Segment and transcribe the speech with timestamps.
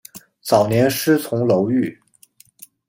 [0.41, 1.95] 早年师从楼郁。